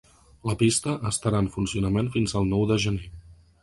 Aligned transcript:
La 0.49 0.55
pista 0.61 0.95
estarà 1.11 1.43
en 1.45 1.51
funcionament 1.59 2.13
fins 2.19 2.37
el 2.43 2.53
nou 2.57 2.69
de 2.75 2.83
gener. 2.89 3.17